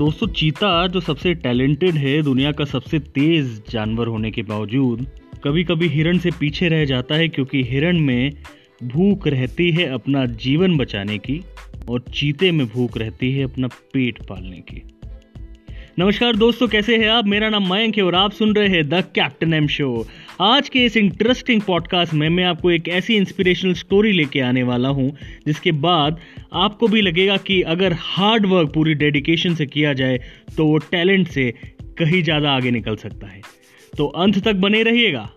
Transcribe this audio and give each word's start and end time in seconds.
दोस्तों, 0.00 0.26
चीता 0.26 0.86
जो 0.86 1.00
सबसे 1.00 1.34
टैलेंटेड 1.34 1.94
है, 1.94 2.22
दुनिया 2.22 2.52
का 2.52 2.64
सबसे 2.64 2.98
तेज 2.98 3.62
जानवर 3.70 4.06
होने 4.06 4.30
के 4.30 4.42
बावजूद 4.42 5.06
कभी 5.44 5.64
कभी 5.64 5.88
हिरण 5.88 6.18
से 6.18 6.30
पीछे 6.30 6.68
रह 6.68 6.84
जाता 6.84 7.14
है 7.14 7.28
क्योंकि 7.28 7.62
हिरण 7.62 8.00
में 8.00 8.32
भूख 8.84 9.26
रहती 9.26 9.70
है 9.70 9.86
अपना 9.86 10.24
जीवन 10.26 10.76
बचाने 10.76 11.18
की 11.18 11.40
और 11.90 12.00
चीते 12.14 12.52
में 12.52 12.66
भूख 12.66 12.96
रहती 12.96 13.32
है 13.32 13.44
अपना 13.44 13.68
पेट 13.68 14.22
पालने 14.26 14.56
की। 14.56 14.82
नमस्कार 16.00 16.36
दोस्तों, 16.36 16.66
कैसे 16.68 16.96
हैं 16.96 17.08
आप? 17.08 17.26
मेरा 17.26 17.48
नाम 17.50 17.68
मयंक 17.72 17.96
है 17.96 18.02
और 18.02 18.14
आप 18.14 18.32
सुन 18.32 18.54
रहे 18.54 18.68
हैं 18.68 18.88
द 18.88 19.00
कैप्टन 19.14 19.54
एम 19.54 19.66
शो। 19.66 20.06
आज 20.40 20.68
के 20.68 20.84
इस 20.84 20.96
इंटरेस्टिंग 20.96 21.60
पॉडकास्ट 21.62 22.14
में 22.14 22.28
मैं 22.28 22.44
आपको 22.44 22.70
एक 22.70 22.88
ऐसी 22.88 23.16
इंस्पिरेशनल 23.16 23.74
स्टोरी 23.74 24.12
लेके 24.12 24.40
आने 24.40 24.62
वाला 24.62 24.88
हूँ, 24.88 25.10
जिसके 25.46 25.72
बाद 25.72 26.20
आपको 26.52 26.88
भी 26.88 27.00
लगेगा 27.00 27.36
कि 27.36 27.60
अगर 27.74 27.96
हार्ड 28.00 28.46
वर्क 28.46 28.72
पूरी 28.74 28.94
डेडिकेशन 28.94 29.54
से 29.54 29.66
किया 29.66 29.92
जाए 29.92 30.18
तो 30.56 30.66
वो 30.66 30.78
टैलेंट 30.90 31.28
से 31.28 31.50
कहीं 31.98 32.22
ज़्यादा 32.22 32.52
आगे 32.52 32.70
निकल 32.70 32.96
सकता 32.96 33.26
है। 33.26 33.40
तो 33.92 34.06
अंत 34.06 34.44
तक 34.44 34.54
बने 34.54 34.82
रहिएगा। 34.82 35.28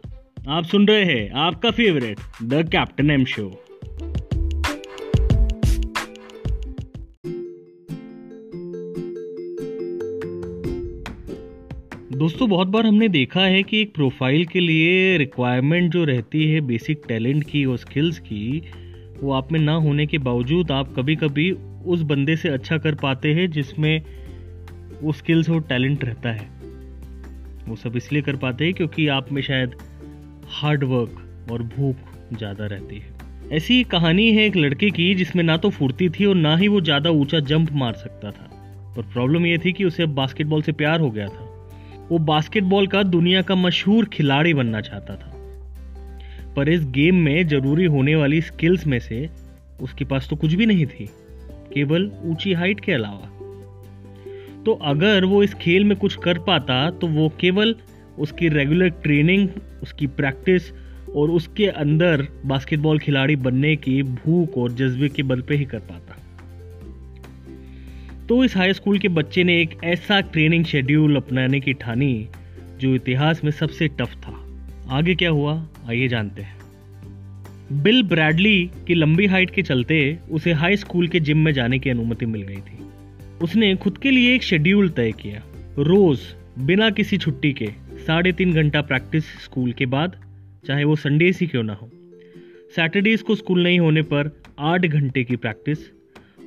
आप 0.50 0.66
सुन 0.66 0.88
रहे 0.88 1.04
हैं 1.04 1.32
आपका 1.42 1.72
favourite 1.72 2.20
the 2.44 2.68
captain 2.72 3.12
M 3.12 3.26
show. 3.26 3.63
दोस्तों, 12.14 12.50
बहुत 12.50 12.68
बार 12.68 12.86
हमने 12.86 13.08
देखा 13.10 13.42
है 13.42 13.62
कि 13.64 13.82
एक 13.82 13.94
प्रोफ़ाइल 13.94 14.46
के 14.46 14.60
लिए 14.60 15.18
रिक्वायरमेंट 15.18 15.92
जो 15.92 16.04
रहती 16.04 16.52
है 16.52 16.60
बेसिक 16.62 17.02
टैलेंट 17.08 17.44
की 17.44 17.64
और 17.66 17.78
स्किल्स 17.78 18.20
की, 18.20 18.62
वो 19.22 19.32
आप 19.32 19.52
में 19.52 19.60
ना 19.60 19.74
होने 19.74 20.06
के 20.06 20.18
बावजूद 20.18 20.72
आप 20.72 20.94
कभी 20.96 21.16
कभी 21.16 21.52
उस 21.86 22.02
बंदे 22.02 22.36
से 22.36 22.50
अच्छा 22.50 22.78
कर 22.78 22.96
पाते 22.96 23.34
हैं 23.34 23.50
जिसमें 23.52 24.02
वो 25.02 25.12
स्किल्स 25.12 25.50
और 25.50 25.62
टैलेंट 25.62 26.04
रहता 26.06 26.30
है। 26.30 26.48
वो 27.68 27.76
सब 27.76 27.96
इसलिए 27.96 28.22
कर 28.22 28.36
पाते 28.36 28.66
हैं 28.66 28.74
क्योंकि 28.74 29.08
आप 29.08 29.32
में 29.32 29.42
शायद 29.42 29.76
हार्ड 30.50 30.84
वर्क 30.84 31.50
और 31.52 31.64
भूख 31.64 31.96
ज़्यादा 32.38 32.66
रहती 32.66 32.96
है। 32.96 33.16
ऐसी 33.52 33.84
कहानी 33.84 34.32
है 34.32 34.46
एक 34.46 34.56
लड़के 34.56 34.90
की, 34.90 35.16
जिसमें 35.16 35.44
ना 35.44 35.58
तो 35.58 35.70
फुर्ती 35.70 36.10
थी 36.10 36.26
और 36.26 36.36
ना 36.36 36.56
ही 36.58 36.68
वो 36.68 36.82
ज़्यादा 36.82 37.10
ऊँचा 37.10 37.40
जंप 37.40 37.72
मार 37.72 37.94
सकता 37.94 38.32
था। 38.32 38.50
पर 38.96 39.02
प्रॉब्लम 39.02 39.46
ये 39.46 39.58
थी 39.58 39.74
कि 39.74 39.86
उसे 39.86 40.04
अब 40.04 40.10
बास्केटबॉल 40.10 40.62
से 40.62 40.72
प्यार 40.72 41.00
हो 41.00 41.12
गया 41.12 41.28
था। 41.28 41.50
वो 42.10 42.18
बास्केटबॉल 42.18 42.88
का 42.88 43.04
दुनिया 43.04 43.42
का 43.42 43.56
मशहूर 43.56 44.06
खिलाड़ी 44.06 44.54
बनना 44.54 44.82
चाहता 44.82 45.16
था। 45.16 45.32
पर 46.56 46.70
इस 46.70 46.86
गेम 46.86 47.16
में 47.16 47.48
ज़रूरी 47.48 47.86
होने 47.86 48.16
वाली 48.16 48.42
स्किल्स 48.42 48.86
में 48.88 49.00
से 49.00 49.30
उसके 49.82 50.06
पास 50.06 50.28
तो 50.30 50.36
कुछ 50.36 50.54
भी 50.54 50.66
नहीं 50.66 50.86
थी, 50.86 51.10
केवल 51.74 52.12
ऊँची 52.24 52.54
हाइट 52.54 52.80
के 52.80 52.92
अलावा। 52.92 53.30
तो 54.66 54.74
अगर 54.84 55.26
वो 55.26 55.44
इस 55.44 55.54
खेल 55.54 55.84
में 55.84 55.98
कुछ 55.98 56.16
कर 56.16 56.38
पाता 56.40 56.90
तो 56.92 57.08
वो 57.08 57.30
केवल 57.40 57.76
उसकी 58.20 58.48
रेगुलर 58.48 58.90
ट्रेनिंग 59.04 59.48
उसकी 59.84 60.08
प्रैक्टिस 60.08 60.72
और 61.16 61.32
उसके 61.32 61.68
अंदर 61.68 62.28
बास्केटबॉल 62.46 63.00
खिलाड़ी 63.00 63.36
बनने 63.36 63.76
की 63.76 64.02
भूख 64.04 64.58
और 64.58 64.72
जज्बे 64.72 65.10
के 65.10 65.24
बल 65.24 65.42
पे 65.42 65.56
ही 65.56 65.66
कर 65.66 65.80
पाता। 65.80 66.18
तो 68.30 68.44
इस 68.44 68.58
हाई 68.58 68.74
स्कूल 68.74 69.00
के 69.00 69.08
बच्चे 69.08 69.44
ने 69.44 69.62
एक 69.62 69.70
ऐसा 69.84 70.22
ट्रेनिंग 70.22 70.66
शेड्यूल 70.66 71.16
अपनाने 71.16 71.60
की 71.60 71.74
ठानी, 71.74 72.28
जो 72.80 72.96
इतिहास 72.96 73.44
में 73.44 73.52
सबसे 73.52 73.88
टफ 73.88 74.16
था। 74.16 74.60
आगे 74.90 75.16
क्या 75.16 75.30
हुआ? 75.30 75.68
आइए 75.90 76.08
जानते 76.08 76.42
हैं। 76.42 76.58
बिल 77.84 78.04
ब्रैडली 78.04 78.70
की 78.88 78.94
लंबी 78.94 79.26
हाइट 79.26 79.50
के 79.50 79.62
चलते 79.62 80.20
उसे 80.32 80.52
हाई 80.52 80.78
स्कूल 80.78 81.08
के 81.08 81.20
जिम 81.20 81.38
में 81.38 81.52
जाने 81.52 81.80
की 81.80 81.90
अनुमति 81.90 82.26
मिल 82.26 82.42
गई 82.42 82.56
थी। 82.56 82.78
उसने 83.42 83.76
खुद 83.76 83.98
के 83.98 84.12
लिए 84.12 84.36
एक 84.36 84.44
शेड्यूल 84.44 84.90
तय 84.90 85.12
किया। 85.12 85.44
रोज, 85.80 86.20
बिना 86.60 86.90
किसी 86.90 87.18
छुट्टी 87.18 87.54
के, 87.54 87.68
साढ़े 88.08 88.32
तीन 88.32 88.54
घंटा 88.54 88.82
प्रैक्टिस 88.82 89.26
स्कूल 89.26 89.72
के 89.72 89.86
बाद, 89.86 90.16
चाहे 90.68 90.84
वो 90.84 90.96
संडे 90.96 91.30
ही 91.30 91.48
क्यों 91.48 91.64
ना 91.64 91.74
हो। 91.74 91.92
सैटरडेज 92.76 93.22
को 93.22 93.36
स्कूल 93.36 93.64
नहीं 93.64 93.80
होने 93.80 94.02
पर 94.02 94.42
आठ 94.60 94.86
घंटे 94.86 95.24
की 95.24 95.36
प्रैक्टिस 95.36 95.78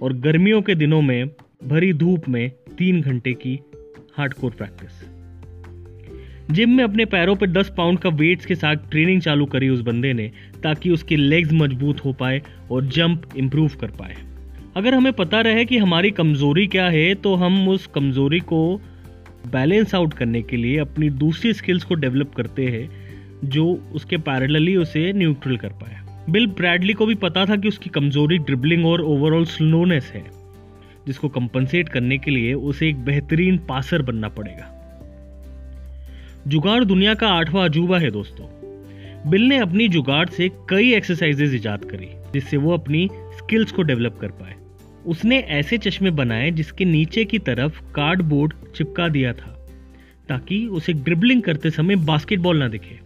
और 0.03 0.13
गर्मियों 0.13 0.63
के 0.63 0.75
दिनों 0.75 1.03
में 1.03 1.25
भरी 1.63 1.93
धूप 1.93 2.29
में 2.29 2.51
तीन 2.79 3.01
घंटे 3.01 3.33
की 3.33 3.59
हार्डकोर 4.17 4.51
प्रैक्टिस 4.51 5.05
जिम 6.51 6.71
में 6.71 6.83
अपने 6.85 7.05
पैरों 7.05 7.37
पर 7.37 7.51
10 7.51 7.71
पाउंड 7.77 7.99
का 7.99 8.09
वेट्स 8.09 8.47
के 8.47 8.55
साथ 8.55 8.77
ट्रेनिंग 8.91 9.21
चालू 9.23 9.47
करी 9.47 9.69
उस 9.69 9.81
बंदे 9.81 10.13
ने 10.13 10.31
ताकि 10.63 10.91
उसके 10.91 11.17
लेग्स 11.17 11.53
मज़बूत 11.53 12.05
हो 12.05 12.13
पाए 12.13 12.43
और 12.71 12.85
जंप 12.87 13.23
इम्प्रूव 13.37 13.71
कर 13.81 13.91
पाए। 13.91 14.17
अगर 14.77 14.95
हमें 14.95 15.13
पता 15.13 15.41
रहे 15.41 15.65
कि 15.65 15.79
हमारी 15.79 16.11
कमज़ोरी 16.11 16.67
क्या 16.67 16.89
है 16.89 17.15
तो 17.15 17.35
हम 17.35 17.69
उस 17.69 17.87
कमज़ोरी 17.87 18.41
को 18.41 18.81
बैलेंस 19.47 19.95
आउट 19.95 20.15
करने 20.15 20.43
के 20.43 20.57
लिए 20.57 20.79
अपनी 20.79 21.11
दूसरी 21.11 21.53
स्किल्स 21.53 21.85
को 21.85 21.95
डेवलप 21.95 22.35
करते 22.35 22.67
हैं, 22.67 22.89
जो 23.45 23.67
उसके 23.95 24.17
पैरेलली 24.17 24.77
उसे 24.77 25.13
न्यूट्रल 25.13 25.57
कर 25.57 25.69
पाए। 25.69 26.01
बिल 26.31 26.47
ब्रैडली 26.47 26.93
को 26.93 27.07
भी 27.07 27.15
पता 27.15 27.47
था 27.47 27.57
कि 27.57 27.69
उसकी 27.69 27.91
कमज़ोरी 27.91 28.39
ड्रिबलिंग 28.39 28.87
और 28.87 29.01
ओवरऑल 29.01 29.45
स्लोनेस 29.45 30.13
है। 30.15 30.36
जिसको 31.07 31.29
कंपनसेट 31.29 31.89
करने 31.89 32.19
के 32.19 32.31
लिए 32.31 32.55
उसे 32.55 32.89
एक 32.89 33.05
बेहतरीन 33.05 33.59
पासर 33.59 34.03
बनना 34.03 34.29
पड़ेगा। 34.29 34.73
जुगाड़ 36.49 36.85
दुनिया 36.85 37.15
का 37.15 37.29
आठवां 37.29 37.69
अजूबा 37.69 37.99
है 37.99 38.11
दोस्तों। 38.11 38.47
बिल 39.31 39.43
ने 39.43 39.59
अपनी 39.59 39.89
जुगाड़ 39.89 40.29
से 40.29 40.49
कई 40.49 40.93
एक्सरसाइजेज 40.95 41.55
इजाद 41.55 41.85
करी, 41.85 42.09
जिससे 42.33 42.57
वो 42.57 42.73
अपनी 42.73 43.09
स्किल्स 43.13 43.73
को 43.73 43.83
डेवलप 43.83 44.19
कर 44.21 44.29
पाए। 44.29 44.55
उसने 45.07 45.39
ऐसे 45.39 45.79
चश्मे 45.79 46.11
बनाए 46.11 46.51
जिसके 46.51 46.85
नीचे 46.85 47.25
की 47.25 47.39
तरफ़ 47.39 47.93
कार्डबोर्ड 47.93 48.53
चिपका 48.77 49.09
दिया 49.09 49.33
था, 49.33 49.69
ताकि 50.29 50.67
उसे 50.67 50.93
ड्रिबलिंग 50.93 51.43
करते 51.43 51.71
समय 51.71 51.97
बास्केटबॉल 51.97 52.59
ना 52.59 52.69
दिखे। 52.69 52.99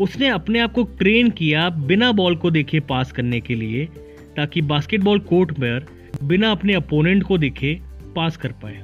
उसने 0.00 0.28
अपने 0.28 0.58
आप 0.58 0.72
को 0.72 0.82
ट्रेन 0.82 1.30
किया 1.30 1.70
बिना 1.70 2.12
बॉल 2.12 2.36
को 2.36 2.50
देखे 2.50 2.80
पास 2.80 3.12
करने 3.12 3.40
के 3.40 3.54
लिए, 3.54 3.88
ताकि 4.36 4.62
बास्केटबॉल 4.62 5.18
कोर्ट 5.18 5.52
पर 5.52 5.86
बिना 6.22 6.50
अपने 6.50 6.74
अपोनेंट 6.74 7.22
को 7.22 7.38
देखे 7.38 7.80
पास 8.16 8.36
कर 8.36 8.52
पाए। 8.52 8.80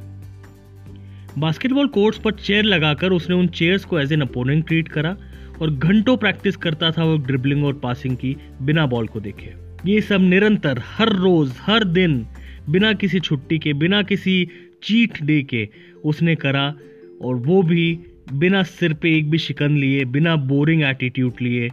बास्केटबॉल 1.39 1.87
कोर्ट्स 1.87 2.19
पर 2.19 2.33
चेयर 2.33 2.65
लगाकर 2.65 3.13
उसने 3.13 3.37
उन 3.37 3.47
चेयर्स 3.49 3.85
को 3.85 3.99
एज 4.01 4.13
एन 4.13 4.21
अपोनेंट 4.21 4.67
ट्रीट 4.67 4.89
करा 4.89 5.17
और 5.63 5.71
घंटों 5.71 6.17
प्रैक्टिस 6.17 6.57
करता 6.57 6.91
था 6.91 7.05
वो 7.05 7.17
ड्रिबलिंग 7.17 7.65
और 7.65 7.75
पासिंग 7.75 8.17
की 8.17 8.37
बिना 8.63 8.87
बॉल 8.87 9.07
को 9.07 9.21
देखे। 9.21 9.53
ये 9.87 10.01
सब 10.01 10.21
निरंतर, 10.21 10.83
हर 10.85 11.09
रोज, 11.09 11.53
हर 11.61 11.85
दिन, 11.85 12.27
बिना 12.71 12.93
किसी 12.93 13.21
छुट्टी 13.21 13.59
के, 13.59 13.73
बिना 13.73 14.03
किसी 14.03 14.49
चीट 14.83 15.23
डे 15.23 15.43
के 15.43 15.69
उसने 16.05 16.35
करा 16.35 16.75
और 17.23 17.35
वो 17.35 17.63
भी 17.63 17.99
बिना 18.33 18.63
सिर 18.63 18.93
पे 18.93 19.17
एक 19.17 19.31
भी 19.31 19.39
शिकन 19.39 19.77
लिए, 19.77 20.05
बिना 20.05 20.37
बोरिंग 20.37 20.83
एटीट्यूड 20.83 21.33
लिए 21.43 21.69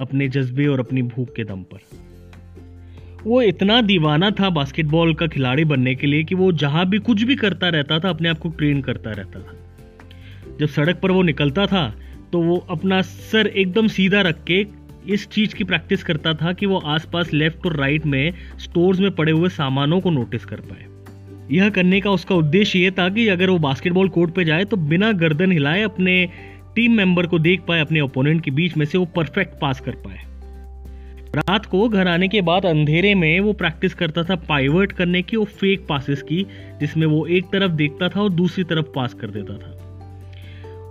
अपने 0.00 0.28
जज्बे 0.28 0.66
और 0.66 0.80
अपनी 0.80 1.02
भूख 1.02 1.34
के 1.36 1.44
दम 1.44 1.62
पर। 1.62 2.11
वो 3.26 3.40
इतना 3.42 3.80
दीवाना 3.82 4.30
था 4.30 4.48
बास्केटबॉल 4.50 5.14
का 5.14 5.26
खिलाड़ी 5.26 5.64
बनने 5.64 5.94
के 5.94 6.06
लिए 6.06 6.24
कि 6.24 6.34
वो 6.34 6.50
जहाँ 6.52 6.88
भी 6.88 6.98
कुछ 6.98 7.22
भी 7.22 7.34
करता 7.36 7.68
रहता 7.68 7.98
था, 7.98 8.08
अपने 8.08 8.28
आप 8.28 8.38
को 8.38 8.48
ट्रेन 8.48 8.80
करता 8.82 9.10
रहता 9.10 9.40
था। 9.40 10.56
जब 10.60 10.66
सड़क 10.66 10.98
पर 11.02 11.10
वो 11.10 11.22
निकलता 11.22 11.66
था 11.66 11.94
तो 12.32 12.40
वो 12.40 12.56
अपना 12.70 13.00
सर 13.02 13.46
एकदम 13.46 13.88
सीधा 13.88 14.20
रख 14.20 14.42
के 14.44 14.66
इस 15.06 15.26
चीज़ 15.28 15.54
की 15.54 15.64
प्रैक्टिस 15.64 16.02
करता 16.02 16.32
था 16.34 16.52
कि 16.52 16.66
वो 16.66 16.78
आसपास 16.86 17.32
लेफ़्ट 17.32 17.66
और 17.66 17.76
राइट 17.76 18.06
में 18.06 18.32
स्टोर्स 18.58 19.00
में 19.00 19.10
पड़े 19.10 19.32
हुए 19.32 19.48
सामानों 19.48 20.00
को 20.00 20.10
नोटिस 20.10 20.44
कर 20.44 20.60
पाए। 20.60 20.86
यह 21.50 21.70
करने 21.70 22.00
का 22.00 22.10
उसका 22.10 22.34
उद्देश्य 22.34 22.78
ये 22.78 22.90
था 22.90 23.08
कि 23.08 23.28
अगर 23.28 23.50
वो 23.50 23.58
बास्केटबॉल 23.58 24.08
कोर्ट 24.08 24.34
पे 24.34 24.44
जाए 24.44 24.64
तो 24.64 24.76
बिना 24.76 25.12
गर्दन 25.12 25.52
हिलाए 25.52 25.82
अपने 25.82 26.28
टीम 26.76 26.92
मेंबर 26.92 27.26
को 27.26 27.38
देख 27.38 27.60
पाए, 27.60 27.80
अपने 27.80 28.00
ओपोनेंट 28.00 28.44
के 28.44 28.50
बीच 28.50 28.76
में 28.76 28.86
से 28.86 28.98
वो 28.98 29.04
परफेक्ट 29.06 29.60
पास 29.60 29.80
कर 29.80 29.92
पाए। 29.96 30.20
रात 31.36 31.66
को 31.66 31.88
घर 31.88 32.08
आने 32.08 32.26
के 32.28 32.40
बाद 32.40 32.66
अंधेरे 32.66 33.14
में 33.14 33.40
वो 33.40 33.52
प्रैक्टिस 33.52 33.94
करता 33.94 34.22
था 34.22 34.34
पाइवर्ट 34.36 34.92
करने 34.92 35.22
की 35.22 35.36
और 35.36 35.44
फेक 35.44 35.86
पासिस 35.88 36.22
की, 36.22 36.42
जिसमें 36.80 37.06
वो 37.06 37.26
एक 37.26 37.44
तरफ़ 37.44 37.72
देखता 37.72 38.08
था 38.08 38.20
और 38.20 38.30
दूसरी 38.30 38.64
तरफ़ 38.64 38.86
पास 38.86 39.14
कर 39.14 39.30
देता 39.30 39.56
था। 39.56 39.70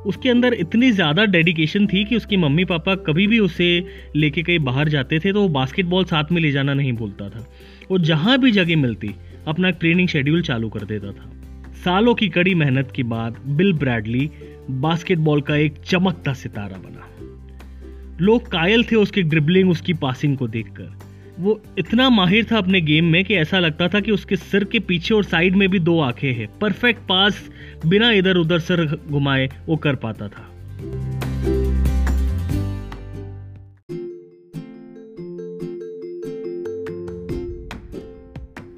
उसके 0.06 0.30
अंदर 0.30 0.54
इतनी 0.54 0.92
ज़्यादा 0.92 1.26
डेडिकेशन 1.26 1.86
थी 1.88 2.04
कि 2.06 2.16
उसकी 2.16 2.38
मम्मी 2.38 2.66
पापा 2.66 2.96
कभी 2.96 3.28
भी 3.28 3.40
उसे 3.40 3.86
लेके 4.16 4.44
कहीं 4.44 4.60
बाहर 4.60 4.90
जाते 4.90 5.20
थे 5.20 5.34
तो 5.34 5.42
वो 5.42 5.48
बास्केटबॉल 5.50 6.06
साथ 6.06 6.32
में 6.32 6.42
ले 6.42 6.52
जाना 6.52 6.74
नहीं 6.74 6.94
बोलता 6.94 7.30
था। 7.30 7.46
वो 7.92 7.98
जहाँ 8.00 8.38
भी 8.40 8.52
जगह 8.52 8.78
मिलती, 8.78 9.16
अपना 9.48 9.70
ट्रेनिंग 9.70 10.08
शेड्यूल 10.08 10.42
चालू 10.42 10.70
कर 10.70 10.86
देता 10.86 11.12
था। 11.12 11.32
सालों 11.84 12.16
की 12.16 12.30
कड़ी 12.30 12.56
मेहनत 12.56 12.92
के 12.96 13.04
बाद 13.04 13.38
बिल 13.48 13.74
ब्रैडली 13.74 14.30
बास्केटबॉल 14.70 15.42
का 15.42 15.56
एक 15.56 15.78
चमकता 15.86 16.34
सितारा 16.34 16.78
बना। 16.78 17.08
लोग 18.22 18.52
कायल 18.52 18.84
थे 18.84 18.96
उसकी 18.96 19.22
ड्रिबलिंग 19.22 19.70
उसकी 19.70 19.94
पासिंग 19.94 20.38
को 20.38 20.48
देखकर। 20.48 21.00
वो 21.40 21.62
इतना 21.78 22.10
माहिर 22.10 22.48
था 22.52 22.58
अपने 22.58 22.82
गेम 22.82 23.06
में 23.06 23.26
कि 23.26 23.36
ऐसा 23.36 23.60
लगता 23.60 23.88
था 23.88 24.00
कि 24.00 24.12
उसके 24.12 24.36
सिर 24.36 24.64
के 24.64 24.80
पीछे 24.80 25.14
और 25.14 25.24
साइड 25.24 25.56
में 25.56 25.70
भी 25.70 25.80
दो 25.80 26.00
आँखें 26.00 26.34
हैं। 26.34 26.60
परफेक्ट 26.60 27.00
पास 27.00 27.50
बिना 27.86 28.12
इधर 28.12 28.38
उधर 28.38 28.60
सर 28.60 29.00
घुमाए 29.10 29.50
वो 29.68 29.76
कर 29.76 29.96
पाता 29.96 30.28
था। 30.28 30.51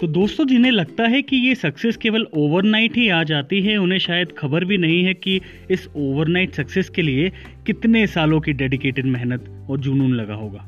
तो 0.04 0.08
दोस्तों, 0.08 0.46
जिन्हें 0.46 0.72
लगता 0.72 1.04
है 1.04 1.22
कि 1.22 1.36
ये 1.36 1.56
सक्सेस 1.56 1.98
केवल 1.98 2.28
ओवरनाइट 2.34 2.96
ही 2.96 3.10
आ 3.10 3.24
जाती 3.24 3.62
है, 3.62 3.78
उन्हें 3.78 4.00
शायद 4.00 4.32
खबर 4.38 4.66
भी 4.66 4.78
नहीं 4.78 5.04
है 5.04 5.14
कि 5.14 5.42
इस 5.72 5.88
ओवरनाइट 5.96 6.54
सक्सेस 6.54 6.90
के 6.90 7.02
लिए 7.02 7.32
कितने 7.66 8.08
सालों 8.08 8.40
की 8.42 8.54
डेडिकेटेड 8.54 9.06
मेहनत 9.06 9.68
और 9.70 9.80
जुनून 9.80 10.14
लगा 10.14 10.34
होगा। 10.34 10.60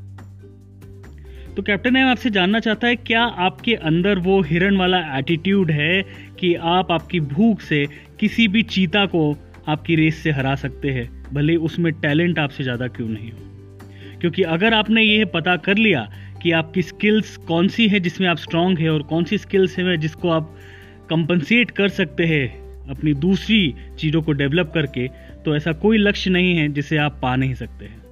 तो 1.56 1.62
कैप्टन 1.62 1.96
एम 1.96 2.08
आपसे 2.08 2.30
जानना 2.30 2.60
चाहता 2.60 2.86
है, 2.86 2.96
क्या 2.96 3.22
आपके 3.22 3.74
अंदर 3.74 4.18
वो 4.18 4.42
हिरण 4.42 4.76
वाला 4.76 5.18
एटीट्यूड 5.18 5.70
है 5.70 6.02
कि 6.40 6.54
आप 6.54 6.92
आपकी 6.92 7.20
भूख 7.20 7.60
से 7.60 7.86
किसी 8.20 8.48
भी 8.48 8.62
चीता 8.62 9.06
को 9.06 9.38
आपकी 9.68 9.96
रेस 9.96 10.16
से 10.16 10.30
हरा 10.30 10.54
सकते 10.54 10.90
हैं? 10.90 11.34
भले 11.34 11.56
उसमें 11.56 11.92
टैलेंट 11.92 12.38
आपसे 12.38 12.62
ज़्यादा 12.62 12.86
क्यों 12.86 13.08
नहीं 13.08 13.30
हो? 13.30 13.38
क्योंकि 14.20 14.42
अगर 14.42 14.74
आपने 14.74 15.02
ये 15.02 15.24
पता 15.24 15.56
कर 15.56 15.76
लिया 15.76 16.10
कि 16.42 16.50
आपकी 16.52 16.82
स्किल्स 16.82 17.36
कौन 17.36 17.68
सी 17.68 17.88
है 17.88 18.00
जिसमें 18.00 18.28
आप 18.28 18.36
स्ट्रांग 18.36 18.78
है 18.78 18.90
और 18.90 19.02
कौन 19.02 19.24
सी 19.24 19.38
स्किल्स 19.38 19.78
है 19.78 19.96
जिसको 19.96 20.28
आप 20.28 20.56
कंपनसेट 21.10 21.70
कर 21.70 21.88
सकते 21.88 22.24
हैं 22.24 22.46
अपनी 22.88 23.14
दूसरी 23.14 23.74
चीज़ों 23.98 24.22
को 24.22 24.32
डेवलप 24.32 24.70
करके 24.74 25.08
तो 25.44 25.56
ऐसा 25.56 25.72
कोई 25.72 25.98
लक्ष्य 25.98 26.30
नहीं 26.30 26.56
है 26.56 26.68
जिसे 26.68 26.96
आप 26.96 27.18
पा 27.22 27.36
नहीं 27.36 27.54
सकते 27.54 27.84
हैं। 27.84 28.02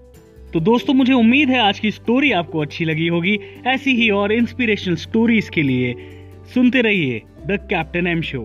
तो 0.52 0.60
दोस्तों, 0.60 0.94
मुझे 0.94 1.12
उम्मीद 1.12 1.50
है 1.50 1.58
आज 1.58 1.78
की 1.78 1.90
स्टोरी 1.90 2.30
आपको 2.32 2.58
अच्छी 2.58 2.84
लगी 2.84 3.06
होगी। 3.08 3.38
ऐसी 3.66 3.94
ही 3.94 4.10
और 4.10 4.32
इंस्पिरेशनल 4.32 4.96
स्टोरीज 4.96 5.48
के 5.48 5.62
लिए 5.62 5.94
सुनते 6.54 6.80
रहिए 6.80 7.22
the 7.46 7.58
captain 7.70 8.06
M 8.06 8.22
show 8.22 8.44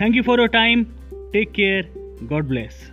thank 0.00 0.16
you 0.16 0.22
for 0.22 0.38
your 0.38 0.48
time 0.48 0.84
take 1.14 1.50
care 1.50 1.92
God 2.22 2.48
bless 2.48 2.90